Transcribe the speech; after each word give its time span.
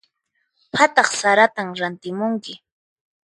Phataq 0.75 1.09
saratan 1.19 1.69
rantimunki. 1.79 2.53